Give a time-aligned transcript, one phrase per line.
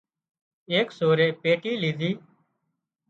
[0.71, 2.11] ايڪ سورئي پيٽي ليڌي